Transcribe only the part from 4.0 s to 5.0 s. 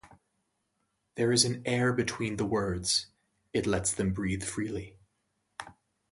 breathe freely.